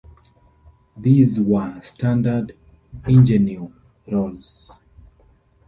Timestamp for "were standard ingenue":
1.39-3.71